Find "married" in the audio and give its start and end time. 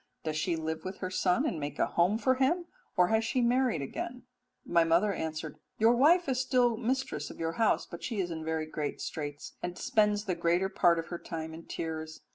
3.39-3.83